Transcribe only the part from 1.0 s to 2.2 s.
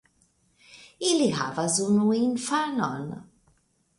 Ili havas unu